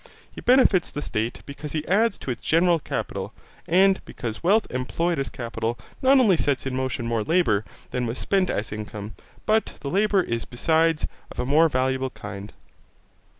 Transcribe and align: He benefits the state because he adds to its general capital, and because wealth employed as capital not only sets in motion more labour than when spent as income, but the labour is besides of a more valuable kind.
He 0.31 0.41
benefits 0.41 0.89
the 0.89 1.03
state 1.03 1.43
because 1.45 1.73
he 1.73 1.87
adds 1.87 2.17
to 2.17 2.31
its 2.31 2.41
general 2.41 2.79
capital, 2.79 3.33
and 3.67 4.03
because 4.03 4.41
wealth 4.41 4.65
employed 4.71 5.19
as 5.19 5.29
capital 5.29 5.77
not 6.01 6.17
only 6.19 6.37
sets 6.37 6.65
in 6.65 6.75
motion 6.75 7.05
more 7.05 7.21
labour 7.21 7.63
than 7.91 8.07
when 8.07 8.15
spent 8.15 8.49
as 8.49 8.71
income, 8.71 9.13
but 9.45 9.75
the 9.81 9.91
labour 9.91 10.23
is 10.23 10.43
besides 10.43 11.05
of 11.31 11.37
a 11.37 11.45
more 11.45 11.69
valuable 11.69 12.09
kind. 12.09 12.51